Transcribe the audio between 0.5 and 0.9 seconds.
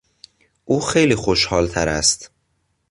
او